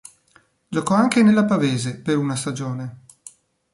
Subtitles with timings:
[0.67, 3.01] Giocò anche nella Pavese, per una stagione.